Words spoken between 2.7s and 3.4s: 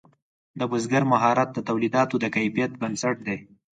بنسټ دی.